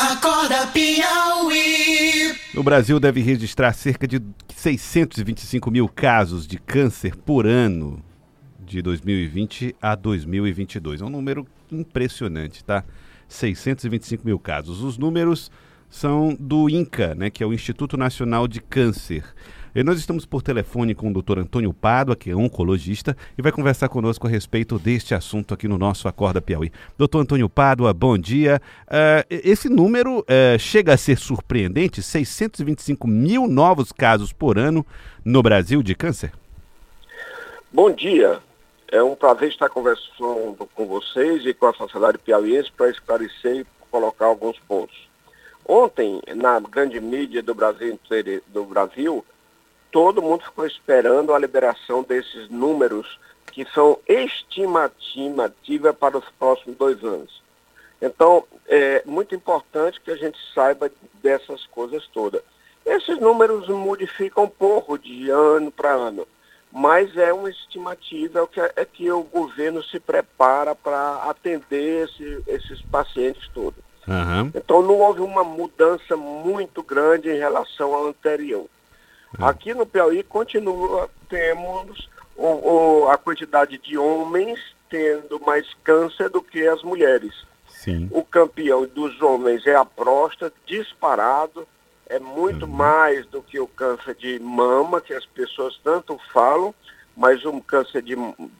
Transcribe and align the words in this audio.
Acorda 0.00 0.66
Piauí. 0.68 2.34
O 2.56 2.62
Brasil 2.62 2.98
deve 2.98 3.20
registrar 3.20 3.74
cerca 3.74 4.08
de 4.08 4.18
625 4.56 5.70
mil 5.70 5.86
casos 5.90 6.46
de 6.46 6.56
câncer 6.58 7.14
por 7.14 7.46
ano 7.46 8.02
de 8.58 8.80
2020 8.80 9.76
a 9.78 9.94
2022. 9.94 11.02
É 11.02 11.04
um 11.04 11.10
número 11.10 11.46
impressionante, 11.70 12.64
tá? 12.64 12.82
625 13.28 14.24
mil 14.24 14.38
casos. 14.38 14.82
Os 14.82 14.96
números 14.96 15.50
são 15.90 16.34
do 16.40 16.70
INCA, 16.70 17.14
né, 17.14 17.28
que 17.28 17.42
é 17.42 17.46
o 17.46 17.52
Instituto 17.52 17.98
Nacional 17.98 18.48
de 18.48 18.58
Câncer. 18.58 19.22
E 19.72 19.84
nós 19.84 19.98
estamos 19.98 20.26
por 20.26 20.42
telefone 20.42 20.96
com 20.96 21.10
o 21.10 21.12
doutor 21.12 21.38
Antônio 21.38 21.72
Pádua, 21.72 22.16
que 22.16 22.30
é 22.30 22.34
oncologista, 22.34 23.16
e 23.38 23.42
vai 23.42 23.52
conversar 23.52 23.88
conosco 23.88 24.26
a 24.26 24.30
respeito 24.30 24.78
deste 24.80 25.14
assunto 25.14 25.54
aqui 25.54 25.68
no 25.68 25.78
nosso 25.78 26.08
Acorda 26.08 26.42
Piauí. 26.42 26.72
Doutor 26.98 27.20
Antônio 27.20 27.48
Pádua, 27.48 27.92
bom 27.94 28.18
dia. 28.18 28.60
Uh, 28.88 29.24
esse 29.30 29.68
número 29.68 30.20
uh, 30.20 30.58
chega 30.58 30.94
a 30.94 30.96
ser 30.96 31.18
surpreendente, 31.18 32.02
625 32.02 33.06
mil 33.06 33.46
novos 33.46 33.92
casos 33.92 34.32
por 34.32 34.58
ano 34.58 34.84
no 35.24 35.40
Brasil 35.40 35.84
de 35.84 35.94
câncer? 35.94 36.32
Bom 37.72 37.92
dia. 37.92 38.40
É 38.90 39.00
um 39.00 39.14
prazer 39.14 39.50
estar 39.50 39.68
conversando 39.68 40.68
com 40.74 40.86
vocês 40.86 41.46
e 41.46 41.54
com 41.54 41.66
a 41.66 41.72
sociedade 41.74 42.18
piauiense 42.18 42.72
para 42.72 42.90
esclarecer 42.90 43.58
e 43.58 43.66
colocar 43.88 44.26
alguns 44.26 44.58
pontos. 44.58 45.08
Ontem, 45.64 46.20
na 46.34 46.58
grande 46.58 47.00
mídia 47.00 47.40
do 47.40 47.54
Brasil, 47.54 47.96
do 48.52 48.64
Brasil 48.64 49.24
todo 49.90 50.22
mundo 50.22 50.44
ficou 50.44 50.66
esperando 50.66 51.34
a 51.34 51.38
liberação 51.38 52.02
desses 52.02 52.48
números 52.48 53.18
que 53.50 53.64
são 53.74 53.98
estimativa 54.06 55.92
para 55.92 56.16
os 56.18 56.24
próximos 56.38 56.76
dois 56.76 57.02
anos. 57.02 57.42
Então, 58.00 58.44
é 58.66 59.02
muito 59.04 59.34
importante 59.34 60.00
que 60.00 60.10
a 60.10 60.16
gente 60.16 60.38
saiba 60.54 60.90
dessas 61.22 61.66
coisas 61.66 62.06
todas. 62.06 62.42
Esses 62.86 63.20
números 63.20 63.68
modificam 63.68 64.44
um 64.44 64.48
pouco 64.48 64.98
de 64.98 65.28
ano 65.28 65.70
para 65.70 65.90
ano, 65.90 66.26
mas 66.72 67.14
é 67.16 67.32
uma 67.32 67.50
estimativa 67.50 68.46
que 68.46 68.60
é, 68.60 68.72
é 68.76 68.84
que 68.84 69.10
o 69.10 69.22
governo 69.22 69.82
se 69.82 70.00
prepara 70.00 70.74
para 70.74 71.24
atender 71.28 72.08
esse, 72.08 72.42
esses 72.46 72.80
pacientes 72.82 73.48
todos. 73.52 73.82
Uhum. 74.08 74.50
Então, 74.54 74.80
não 74.80 74.98
houve 74.98 75.20
uma 75.20 75.44
mudança 75.44 76.16
muito 76.16 76.82
grande 76.82 77.28
em 77.28 77.38
relação 77.38 77.92
ao 77.92 78.06
anterior. 78.06 78.66
É. 79.38 79.44
Aqui 79.44 79.74
no 79.74 79.86
Piauí 79.86 80.22
continua, 80.22 81.08
temos 81.28 82.08
o, 82.36 82.46
o, 82.46 83.08
a 83.08 83.18
quantidade 83.18 83.78
de 83.78 83.96
homens 83.96 84.58
tendo 84.88 85.40
mais 85.40 85.66
câncer 85.84 86.28
do 86.28 86.42
que 86.42 86.66
as 86.66 86.82
mulheres. 86.82 87.46
Sim. 87.68 88.08
O 88.10 88.24
campeão 88.24 88.86
dos 88.86 89.22
homens 89.22 89.66
é 89.66 89.74
a 89.74 89.84
próstata, 89.84 90.54
disparado, 90.66 91.66
é 92.06 92.18
muito 92.18 92.66
uhum. 92.66 92.72
mais 92.72 93.24
do 93.26 93.40
que 93.40 93.60
o 93.60 93.68
câncer 93.68 94.16
de 94.16 94.38
mama, 94.40 95.00
que 95.00 95.14
as 95.14 95.24
pessoas 95.24 95.78
tanto 95.82 96.18
falam, 96.32 96.74
mas 97.16 97.44
o 97.44 97.60
câncer 97.60 98.02
de 98.02 98.16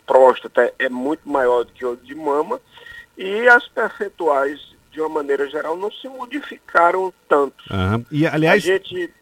próstata 0.07 0.73
é 0.79 0.89
muito 0.89 1.29
maior 1.29 1.65
do 1.65 1.73
que 1.73 1.85
o 1.85 1.97
de 1.97 2.15
mama. 2.15 2.61
E 3.19 3.49
as 3.49 3.67
percentuais, 3.69 4.61
de 4.93 5.01
uma 5.01 5.09
maneira 5.09 5.49
geral, 5.51 5.77
não 5.77 5.91
se 5.91 6.09
modificaram 6.09 7.13
tanto. 7.29 7.65
Uhum. 7.71 8.05
E, 8.11 8.27
aliás, 8.27 8.63
a 8.63 8.67
gente 8.67 9.13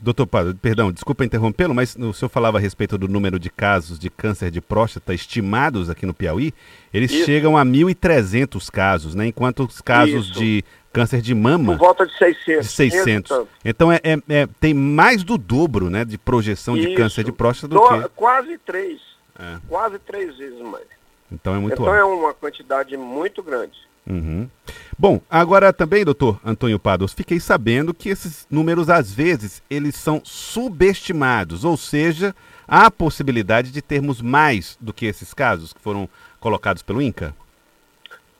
Doutor 0.00 0.28
Padre, 0.28 0.54
perdão, 0.54 0.92
desculpa 0.92 1.24
interrompê-lo, 1.24 1.74
mas 1.74 1.96
o 1.96 2.12
senhor 2.12 2.28
falava 2.28 2.56
a 2.56 2.60
respeito 2.60 2.96
do 2.96 3.08
número 3.08 3.36
de 3.36 3.50
casos 3.50 3.98
de 3.98 4.08
câncer 4.08 4.48
de 4.48 4.60
próstata 4.60 5.12
estimados 5.12 5.90
aqui 5.90 6.06
no 6.06 6.14
Piauí. 6.14 6.54
Eles 6.94 7.10
Isso. 7.10 7.24
chegam 7.24 7.56
a 7.56 7.64
1.300 7.64 8.70
casos, 8.70 9.16
né? 9.16 9.26
Enquanto 9.26 9.64
os 9.64 9.80
casos 9.80 10.26
Isso. 10.26 10.38
de 10.38 10.64
câncer 10.92 11.20
de 11.20 11.34
mama... 11.34 11.72
Por 11.76 11.86
volta 11.86 12.06
de 12.06 12.16
600. 12.16 12.66
De 12.66 12.72
600. 12.72 13.46
Então 13.64 13.90
é, 13.90 14.00
é, 14.04 14.18
é, 14.28 14.48
tem 14.60 14.72
mais 14.72 15.24
do 15.24 15.36
dobro, 15.36 15.90
né? 15.90 16.04
De 16.04 16.16
projeção 16.16 16.76
Isso. 16.76 16.88
de 16.88 16.94
câncer 16.94 17.24
de 17.24 17.32
próstata 17.32 17.74
do, 17.74 17.80
do 17.80 18.02
que... 18.04 18.08
Quase 18.14 18.56
três. 18.58 19.00
É. 19.36 19.56
Quase 19.68 19.98
três 19.98 20.36
vezes 20.38 20.60
mais. 20.60 20.86
Então 21.30 21.56
é 21.56 21.58
muito 21.58 21.74
Então 21.74 21.86
alto. 21.86 21.98
é 21.98 22.04
uma 22.04 22.32
quantidade 22.32 22.96
muito 22.96 23.42
grande. 23.42 23.76
Uhum. 24.08 24.48
Bom, 25.00 25.20
agora 25.30 25.72
também, 25.72 26.04
doutor 26.04 26.40
Antônio 26.44 26.76
Pados, 26.76 27.12
fiquei 27.12 27.38
sabendo 27.38 27.94
que 27.94 28.08
esses 28.08 28.48
números, 28.50 28.90
às 28.90 29.12
vezes, 29.14 29.62
eles 29.70 29.94
são 29.94 30.20
subestimados, 30.24 31.64
ou 31.64 31.76
seja, 31.76 32.34
há 32.66 32.86
a 32.86 32.90
possibilidade 32.90 33.70
de 33.70 33.80
termos 33.80 34.20
mais 34.20 34.76
do 34.80 34.92
que 34.92 35.06
esses 35.06 35.32
casos 35.32 35.72
que 35.72 35.80
foram 35.80 36.08
colocados 36.40 36.82
pelo 36.82 37.00
INCA? 37.00 37.32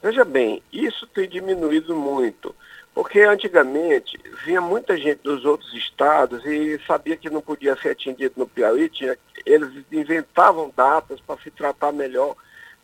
Veja 0.02 0.24
bem, 0.24 0.60
isso 0.72 1.06
tem 1.06 1.28
diminuído 1.28 1.94
muito, 1.94 2.52
porque 2.92 3.20
antigamente 3.20 4.18
vinha 4.44 4.60
muita 4.60 4.96
gente 4.96 5.20
dos 5.22 5.44
outros 5.44 5.72
estados 5.74 6.44
e 6.44 6.80
sabia 6.88 7.16
que 7.16 7.30
não 7.30 7.40
podia 7.40 7.76
ser 7.76 7.90
atendido 7.90 8.34
no 8.36 8.48
Piauí, 8.48 8.88
tinha, 8.88 9.16
eles 9.46 9.70
inventavam 9.92 10.72
datas 10.76 11.20
para 11.20 11.40
se 11.40 11.52
tratar 11.52 11.92
melhor 11.92 12.34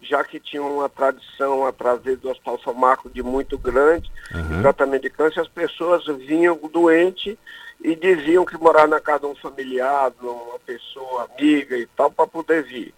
já 0.05 0.23
que 0.23 0.39
tinham 0.39 0.77
uma 0.77 0.89
tradição 0.89 1.67
através 1.67 2.19
do 2.21 2.31
Hospital 2.31 2.61
São 2.63 2.75
Marcos 2.75 3.13
de 3.13 3.23
muito 3.23 3.59
grande, 3.59 4.11
uhum. 4.33 4.57
de 4.57 4.63
tratamento 4.63 5.03
de 5.03 5.11
câncer, 5.11 5.41
as 5.41 5.49
pessoas 5.49 6.05
vinham 6.07 6.59
doentes 6.73 7.37
e 7.83 7.95
diziam 7.97 8.45
que 8.45 8.57
moravam 8.57 8.89
na 8.91 9.01
casa 9.01 9.21
de 9.21 9.27
um 9.27 9.35
familiar, 9.35 10.11
de 10.11 10.27
uma 10.27 10.59
pessoa 10.61 11.25
amiga 11.25 11.77
e 11.77 11.87
tal, 11.87 12.11
para 12.11 12.27
poder 12.27 12.63
vir. 12.63 12.95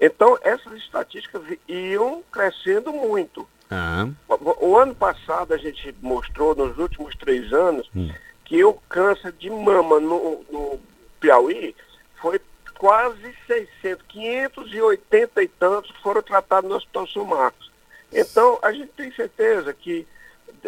Então, 0.00 0.38
essas 0.42 0.72
estatísticas 0.74 1.42
iam 1.68 2.22
crescendo 2.30 2.92
muito. 2.92 3.46
Uhum. 3.70 4.14
O, 4.28 4.66
o, 4.68 4.78
ano 4.78 4.94
passado 4.94 5.54
a 5.54 5.56
gente 5.56 5.94
mostrou, 6.02 6.54
nos 6.54 6.76
últimos 6.76 7.14
três 7.16 7.52
anos, 7.52 7.88
uhum. 7.94 8.10
que 8.44 8.64
o 8.64 8.74
câncer 8.88 9.32
de 9.32 9.48
mama 9.48 9.98
no, 10.00 10.44
no 10.50 10.80
Piauí 11.20 11.74
foi 12.20 12.40
quase 12.82 13.32
600, 13.46 14.04
580 14.08 15.40
e 15.40 15.46
tantos 15.46 15.92
foram 16.02 16.20
tratados 16.20 16.68
no 16.68 16.76
Hospital 16.76 17.06
São 17.06 17.24
Marcos. 17.24 17.70
Então, 18.12 18.58
a 18.60 18.72
gente 18.72 18.88
tem 18.88 19.12
certeza 19.12 19.72
que 19.72 20.04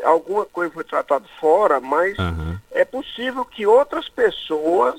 alguma 0.04 0.44
coisa 0.44 0.72
foi 0.72 0.84
tratada 0.84 1.25
fora, 1.41 1.80
mas 1.80 2.16
uhum. 2.16 2.56
é 2.70 2.84
possível 2.84 3.44
que 3.44 3.66
outras 3.66 4.08
pessoas 4.08 4.94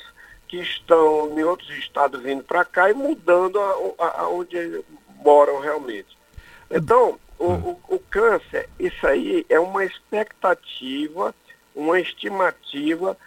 que 0.45 0.57
estão 0.57 1.39
em 1.39 1.43
outros 1.45 1.69
estados 1.77 2.21
vindo 2.21 2.43
para 2.43 2.65
cá 2.65 2.91
e 2.91 2.93
mudando 2.93 3.61
aonde 3.97 4.83
moram 5.23 5.61
realmente. 5.61 6.17
Então, 6.69 7.17
o, 7.39 7.45
uhum. 7.45 7.79
o, 7.87 7.95
o 7.95 7.99
câncer, 8.09 8.67
isso 8.77 9.07
aí 9.07 9.45
é 9.47 9.57
uma 9.57 9.85
expectativa, 9.85 11.33
uma 11.73 11.97
estimativa 11.97 13.17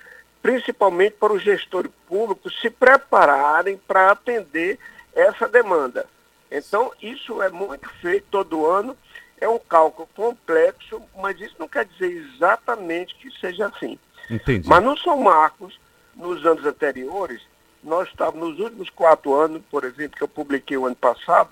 principalmente 0.42 1.12
para 1.12 1.32
os 1.32 1.42
gestores 1.42 1.90
públicos 2.06 2.58
se 2.60 2.70
prepararem 2.70 3.76
para 3.76 4.10
atender 4.10 4.78
essa 5.14 5.48
demanda. 5.48 6.06
Então, 6.50 6.92
isso 7.02 7.42
é 7.42 7.50
muito 7.50 7.88
feito 8.00 8.26
todo 8.30 8.66
ano, 8.66 8.96
é 9.40 9.48
um 9.48 9.58
cálculo 9.58 10.08
complexo, 10.14 11.02
mas 11.16 11.40
isso 11.40 11.54
não 11.58 11.68
quer 11.68 11.84
dizer 11.84 12.10
exatamente 12.10 13.14
que 13.16 13.30
seja 13.38 13.66
assim. 13.66 13.98
Entendi. 14.30 14.68
Mas 14.68 14.82
no 14.82 14.96
São 14.96 15.18
Marcos, 15.18 15.78
nos 16.16 16.44
anos 16.44 16.64
anteriores, 16.64 17.42
nós 17.82 18.08
estávamos, 18.08 18.50
nos 18.50 18.60
últimos 18.60 18.90
quatro 18.90 19.34
anos, 19.34 19.62
por 19.70 19.84
exemplo, 19.84 20.16
que 20.16 20.22
eu 20.22 20.28
publiquei 20.28 20.76
o 20.76 20.86
ano 20.86 20.96
passado, 20.96 21.50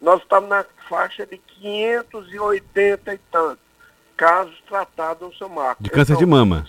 nós 0.00 0.22
estávamos 0.22 0.50
na 0.50 0.64
faixa 0.88 1.26
de 1.26 1.38
580 1.38 3.14
e 3.14 3.18
tantos 3.30 3.58
casos 4.16 4.60
tratados 4.66 5.28
no 5.28 5.34
São 5.34 5.48
Marcos. 5.48 5.84
De 5.84 5.90
câncer 5.90 6.12
então, 6.12 6.24
de 6.24 6.26
mama 6.26 6.66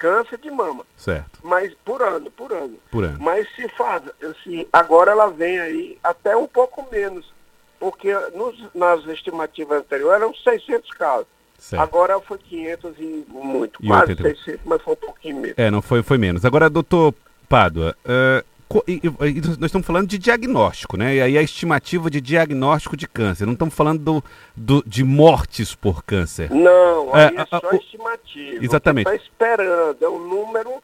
câncer 0.00 0.38
de 0.38 0.50
mama. 0.50 0.84
Certo. 0.96 1.38
Mas 1.44 1.72
por 1.84 2.02
ano, 2.02 2.30
por 2.30 2.50
ano. 2.52 2.78
Por 2.90 3.04
ano. 3.04 3.18
Mas 3.20 3.46
se 3.54 3.68
faz, 3.68 4.02
assim, 4.22 4.66
agora 4.72 5.12
ela 5.12 5.28
vem 5.28 5.60
aí 5.60 5.98
até 6.02 6.34
um 6.34 6.46
pouco 6.46 6.88
menos, 6.90 7.30
porque 7.78 8.12
nos, 8.34 8.56
nas 8.74 9.04
estimativas 9.06 9.80
anteriores 9.80 10.22
eram 10.22 10.34
600 10.34 10.90
casos. 10.92 11.26
Certo. 11.58 11.82
Agora 11.82 12.18
foi 12.20 12.38
500 12.38 12.98
e 12.98 13.26
muito, 13.28 13.78
e 13.82 13.86
quase 13.86 14.12
80... 14.12 14.22
600, 14.22 14.60
mas 14.64 14.82
foi 14.82 14.94
um 14.94 14.96
pouquinho 14.96 15.36
menos. 15.36 15.58
É, 15.58 15.70
não 15.70 15.82
foi, 15.82 16.02
foi 16.02 16.16
menos. 16.16 16.44
Agora, 16.46 16.70
doutor 16.70 17.14
Pádua, 17.46 17.94
uh, 18.06 18.44
e, 18.86 19.00
e, 19.04 19.40
nós 19.58 19.66
estamos 19.66 19.86
falando 19.86 20.06
de 20.06 20.16
diagnóstico, 20.16 20.96
né? 20.96 21.16
E 21.16 21.20
aí 21.20 21.38
a 21.38 21.42
estimativa 21.42 22.08
de 22.08 22.20
diagnóstico 22.20 22.96
de 22.96 23.08
câncer. 23.08 23.44
Não 23.44 23.54
estamos 23.54 23.74
falando 23.74 24.00
do, 24.00 24.24
do 24.56 24.82
de 24.86 25.02
mortes 25.02 25.74
por 25.74 26.04
câncer. 26.04 26.50
Não, 26.50 27.16
é, 27.16 27.28
aí 27.28 27.36
é, 27.36 27.40
é 27.40 27.46
só 27.46 27.60
a, 27.68 27.76
estimativa. 27.76 28.64
Exatamente. 28.64 29.10
Está 29.10 29.24
esperando, 29.24 29.96
é 30.00 30.08
um 30.08 30.20
número 30.20 30.80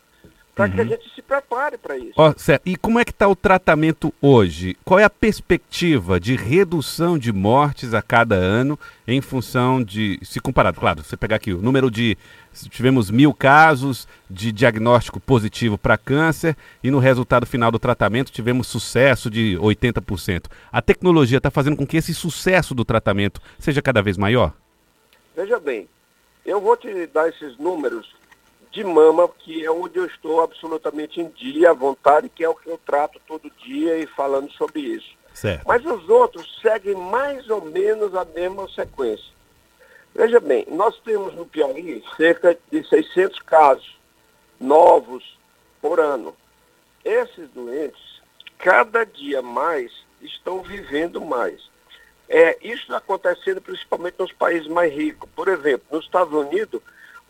para 0.56 0.64
uhum. 0.64 0.73
que 0.73 0.81
a 0.81 0.85
uhum. 0.85 0.88
gente 0.88 1.14
se 1.14 1.20
prepare 1.20 1.76
para 1.76 1.99
isso. 1.99 2.14
Ó, 2.17 2.32
certo. 2.35 2.67
E 2.67 2.76
como 2.76 2.99
é 2.99 3.05
que 3.05 3.11
está 3.11 3.29
o 3.29 3.37
tratamento 3.37 4.12
hoje? 4.23 4.75
Qual 4.87 4.99
é 4.99 5.05
a 5.05 5.11
perspectiva 5.11 6.19
de 6.19 6.35
redução 6.35 7.19
de 7.19 7.31
mortes 7.31 7.93
a 7.93 8.00
cada 8.00 8.37
ano 8.37 8.79
em 9.06 9.20
função 9.20 9.85
de, 9.85 10.19
se 10.23 10.41
comparado, 10.41 10.81
claro, 10.81 11.05
você 11.05 11.14
pegar 11.14 11.37
aqui 11.37 11.53
o 11.53 11.61
número 11.61 11.91
de, 11.91 12.17
tivemos 12.70 13.11
mil 13.11 13.35
casos 13.35 14.08
de 14.31 14.50
diagnóstico 14.50 15.20
positivo 15.20 15.76
para 15.76 15.99
câncer 15.99 16.56
e 16.82 16.91
no 16.91 16.99
resultado 16.99 17.44
final 17.44 17.70
do 17.70 17.79
tratamento 17.79 18.32
tivemos 18.32 18.67
sucesso 18.67 19.29
de 19.29 19.58
80%. 19.61 20.47
A 20.73 20.81
tecnologia 20.81 21.37
está 21.37 21.50
fazendo 21.50 21.76
com 21.76 21.87
que 21.87 21.99
esse 21.99 22.14
sucesso 22.14 22.75
do 22.75 22.85
tratamento 22.85 23.43
seja 23.58 23.82
cada 23.82 24.00
vez 24.00 24.17
maior? 24.17 24.55
Veja 25.37 25.61
bem, 25.61 25.87
eu 26.47 26.62
vou 26.62 26.79
te 26.79 27.06
dar 27.08 27.29
esses 27.29 27.58
números 27.58 28.15
de 28.76 28.84
mama, 28.84 29.26
que 29.26 29.64
é 29.64 29.70
onde 29.70 29.99
eu 29.99 30.05
estou 30.05 30.43
absolutamente 30.43 31.19
em 31.19 31.31
dia, 31.31 31.70
à 31.70 31.73
vontade, 31.73 32.28
que 32.28 32.44
é 32.44 32.49
o 32.49 32.55
que 32.55 32.69
eu 32.69 32.78
trato 32.84 33.19
todo 33.26 33.50
dia 33.64 33.96
e 33.96 34.06
falando 34.06 34.52
sobre 34.52 34.81
isso. 34.81 35.17
Certo. 35.32 35.64
Mas 35.67 35.82
os 35.87 36.06
outros 36.11 36.61
seguem 36.61 36.94
mais 36.94 37.49
ou 37.49 37.62
menos 37.62 38.14
a 38.14 38.26
mesma 38.26 38.69
sequência. 38.69 39.34
Veja 40.14 40.38
bem, 40.40 40.67
nós 40.69 40.99
temos 41.00 41.34
no 41.34 41.46
Piauí 41.46 42.05
cerca 42.19 42.56
de 42.70 42.87
600 42.87 43.38
casos 43.40 43.99
novos 44.61 45.38
por 45.81 45.99
ano. 45.99 46.37
Esses 47.02 47.49
doentes, 47.50 48.20
cada 48.58 49.05
dia 49.05 49.40
mais, 49.40 49.90
estão 50.20 50.61
vivendo 50.61 51.19
mais. 51.22 51.70
É, 52.29 52.58
isso 52.61 52.82
está 52.82 52.99
acontecendo 52.99 53.62
principalmente 53.62 54.17
nos 54.19 54.32
países 54.32 54.69
mais 54.69 54.93
ricos. 54.93 55.31
Por 55.34 55.49
exemplo, 55.49 55.87
nos 55.90 56.05
Estados 56.05 56.34
Unidos, 56.34 56.82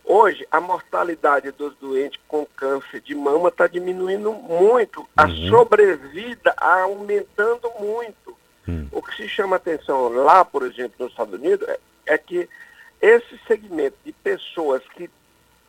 hoje 0.07 0.47
a 0.51 0.61
mortalidade 0.61 1.51
dos 1.51 1.75
doentes 1.77 2.21
com 2.29 2.47
câncer 2.47 3.01
de 3.01 3.15
mama 3.15 3.49
está 3.49 3.67
diminuindo 3.67 4.33
muito, 4.33 5.07
a 5.17 5.25
Uhum. 5.27 5.49
sobrevida 5.49 6.55
aumentando 6.57 7.69
muito. 7.81 8.37
Hum. 8.69 8.89
O 8.93 9.03
que 9.03 9.15
se 9.17 9.29
chama 9.29 9.57
atenção 9.57 10.09
lá, 10.09 10.45
por 10.45 10.63
exemplo, 10.63 10.95
nos 11.01 11.11
Estados 11.11 11.35
Unidos, 11.35 11.69
é, 11.69 11.79
é 12.07 12.17
que 12.19 12.49
esse 13.03 13.39
segmento 13.47 13.97
de 14.05 14.13
pessoas 14.13 14.83
que 14.95 15.11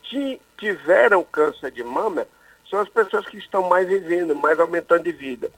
ti- 0.03 0.39
tiveram 0.57 1.23
câncer 1.23 1.71
de 1.71 1.83
mama 1.83 2.25
são 2.69 2.79
as 2.79 2.89
pessoas 2.89 3.25
que 3.27 3.37
estão 3.37 3.63
mais 3.67 3.87
vivendo, 3.87 4.35
mais 4.35 4.59
aumentando 4.59 5.03
de 5.03 5.11
vida. 5.11 5.49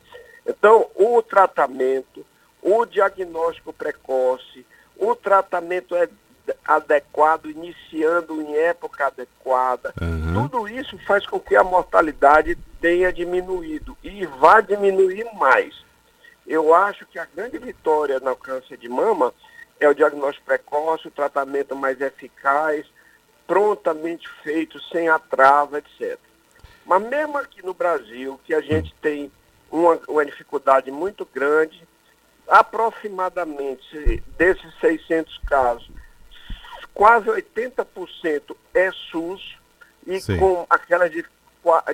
Então, 0.47 0.87
o 0.95 1.21
tratamento, 1.21 2.25
o 2.61 2.85
diagnóstico 2.85 3.71
precoce, 3.73 4.65
o 4.97 5.15
tratamento 5.15 5.95
é 5.95 6.07
adequado, 6.65 7.45
iniciando 7.47 8.41
em 8.41 8.55
época 8.55 9.07
adequada, 9.07 9.93
Aham. 10.01 10.47
tudo 10.47 10.67
isso 10.67 10.97
faz 11.05 11.25
com 11.25 11.39
que 11.39 11.55
a 11.55 11.63
mortalidade 11.63 12.57
tenha 12.79 13.11
diminuído 13.11 13.97
e 14.03 14.25
vá 14.25 14.61
diminuir 14.61 15.25
mais. 15.35 15.75
Eu 16.45 16.73
acho 16.73 17.05
que 17.05 17.19
a 17.19 17.25
grande 17.25 17.57
vitória 17.57 18.19
no 18.19 18.35
câncer 18.35 18.77
de 18.77 18.89
mama 18.89 19.33
é 19.79 19.87
o 19.87 19.93
diagnóstico 19.93 20.45
precoce, 20.45 21.07
o 21.07 21.11
tratamento 21.11 21.75
mais 21.75 22.01
eficaz, 22.01 22.85
prontamente 23.45 24.27
feito, 24.43 24.79
sem 24.91 25.09
atraso, 25.09 25.77
etc. 25.77 26.19
Mas 26.85 27.01
mesmo 27.03 27.37
aqui 27.37 27.65
no 27.65 27.73
Brasil, 27.73 28.39
que 28.45 28.53
a 28.53 28.61
gente 28.61 28.93
tem 29.01 29.31
uma, 29.71 29.99
uma 30.07 30.25
dificuldade 30.25 30.91
muito 30.91 31.25
grande, 31.25 31.87
aproximadamente 32.47 34.23
desses 34.37 34.73
600 34.79 35.37
casos, 35.45 35.89
quase 36.99 37.29
80% 37.29 38.57
é 38.73 38.91
SUS 39.09 39.55
e 40.05 40.19
Sim. 40.19 40.37
com 40.37 40.65
aquelas 40.69 41.09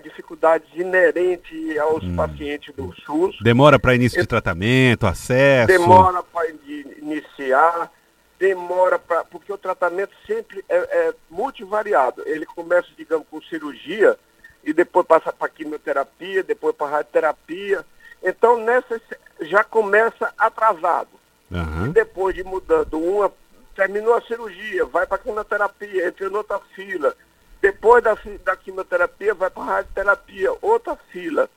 dificuldades 0.02 0.68
inerentes 0.74 1.78
aos 1.78 2.04
Hum. 2.04 2.16
pacientes 2.16 2.74
do 2.74 2.92
SUS. 3.06 3.38
Demora 3.40 3.78
para 3.78 3.94
início 3.94 4.20
de 4.20 4.28
tratamento, 4.28 5.06
acesso. 5.06 5.68
Demora 5.68 6.24
para 6.24 6.50
iniciar, 6.50 7.92
demora 8.40 8.98
para. 8.98 9.24
Porque 9.26 9.54
o 9.54 9.58
tratamento 9.60 10.12
sempre 10.26 10.66
é, 10.68 10.76
é 10.78 11.14
multivariado. 11.30 12.24
Ele 12.26 12.48
começa, 12.48 12.88
digamos, 12.98 13.28
com 13.30 13.40
cirurgia 13.44 14.18
e 14.64 14.74
depois 14.74 15.06
passa 15.06 15.32
para 15.32 15.50
quimioterapia, 15.50 16.42
depois 16.42 16.76
para 16.76 16.88
radioterapia. 16.88 17.86
Então, 18.24 18.58
nessa 18.58 19.00
já 19.42 19.64
começa 19.64 20.34
atrasado. 20.36 21.10
Aham. 21.52 21.90
E 21.90 21.90
depois 21.92 22.34
de 22.34 22.44
mudando 22.44 22.98
uma, 23.00 23.32
terminou 23.76 24.14
a 24.16 24.22
cirurgia, 24.22 24.86
vai 24.86 25.06
para 25.06 25.16
a 25.18 25.20
quimioterapia, 25.20 26.08
entra 26.08 26.26
em 26.28 26.34
outra 26.36 26.60
fila. 26.76 27.16
Depois 27.62 28.04
da, 28.04 28.18
da 28.44 28.56
quimioterapia, 28.56 29.34
vai 29.34 29.50
para 29.50 29.64
a 29.64 29.66
radioterapia, 29.66 30.52
outra 30.62 30.96
fila. 31.12 31.50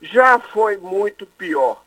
Já 0.00 0.38
foi 0.38 0.76
muito 0.76 1.26
pior. 1.26 1.82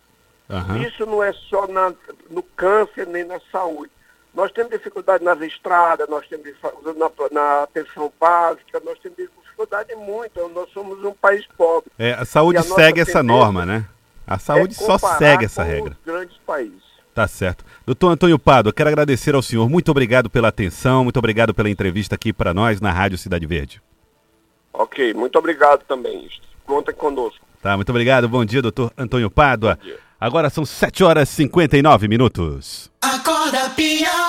Aham. 0.49 0.77
Isso 0.79 1.05
não 1.05 1.23
é 1.23 1.31
só 1.33 1.65
na- 1.67 1.93
no 2.29 2.43
câncer 2.43 3.07
nem 3.07 3.23
na 3.23 3.39
saúde. 3.51 3.91
Nós 4.33 4.51
temos 4.51 4.71
dificuldade 4.71 5.23
nas 5.23 5.39
estradas, 5.41 6.07
nós 6.09 6.25
temos 6.27 6.45
dificuldade 6.45 6.97
na, 6.97 7.09
na 7.31 7.63
atenção 7.63 8.11
básica, 8.19 8.81
nós 8.83 8.97
temos 8.99 9.17
dificuldade 9.17 9.93
muito. 9.95 10.47
Nós 10.49 10.69
somos 10.71 11.03
um 11.03 11.13
país 11.13 11.45
pobre. 11.57 11.91
É, 11.99 12.13
a 12.13 12.25
saúde 12.25 12.57
a 12.57 12.63
segue 12.63 13.01
essa 13.01 13.21
norma, 13.21 13.65
né? 13.65 13.85
A 14.25 14.37
saúde 14.39 14.73
É 14.73 14.85
só 14.85 14.97
segue 14.97 15.45
essa 15.45 15.63
regra. 15.63 15.91
Os 15.91 16.05
grandes 16.05 16.37
países. 16.45 16.80
Tá 17.13 17.27
certo. 17.27 17.65
Doutor 17.85 18.09
Antônio 18.09 18.39
Pado, 18.39 18.69
eu 18.69 18.73
quero 18.73 18.89
agradecer 18.89 19.35
ao 19.35 19.41
senhor. 19.41 19.69
Muito 19.69 19.91
obrigado 19.91 20.29
pela 20.29 20.47
atenção, 20.47 21.03
muito 21.03 21.17
obrigado 21.17 21.53
pela 21.53 21.69
entrevista 21.69 22.15
aqui 22.15 22.31
para 22.31 22.53
nós 22.53 22.79
na 22.79 22.91
Rádio 22.91 23.17
Cidade 23.17 23.45
Verde. 23.45 23.81
Ok, 24.73 25.13
muito 25.13 25.37
obrigado 25.37 25.83
também. 25.85 26.29
Conta 26.65 26.93
conosco. 26.93 27.45
Tá, 27.61 27.75
muito 27.75 27.89
obrigado. 27.89 28.29
Bom 28.29 28.45
dia, 28.45 28.61
doutor 28.61 28.91
Antônio 28.97 29.29
Pádua. 29.29 29.75
Bom 29.75 29.85
dia. 29.85 29.99
Agora 30.19 30.49
são 30.49 30.63
7 30.63 31.03
horas 31.03 31.29
e 31.29 31.35
59 31.35 32.07
minutos. 32.07 32.91
Acorda 33.01 33.69
Piauí. 33.71 34.11